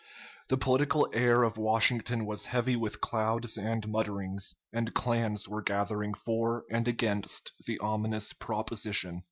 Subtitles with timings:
[0.47, 6.15] The political air of Washington was heavy with clouds and mutterings, and clans were gathering
[6.15, 9.19] for and against the ominous proposition.